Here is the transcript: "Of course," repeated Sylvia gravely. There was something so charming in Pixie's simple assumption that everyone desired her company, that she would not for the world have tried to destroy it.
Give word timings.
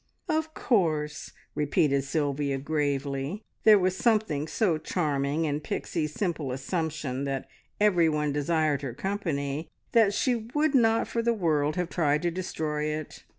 "Of 0.27 0.55
course," 0.55 1.31
repeated 1.53 2.03
Sylvia 2.03 2.57
gravely. 2.57 3.43
There 3.65 3.77
was 3.77 3.95
something 3.95 4.47
so 4.47 4.79
charming 4.79 5.45
in 5.45 5.59
Pixie's 5.59 6.11
simple 6.11 6.51
assumption 6.51 7.23
that 7.25 7.47
everyone 7.79 8.33
desired 8.33 8.81
her 8.81 8.95
company, 8.95 9.69
that 9.91 10.11
she 10.11 10.47
would 10.55 10.73
not 10.73 11.07
for 11.07 11.21
the 11.21 11.35
world 11.35 11.75
have 11.75 11.89
tried 11.91 12.23
to 12.23 12.31
destroy 12.31 12.85
it. 12.85 13.23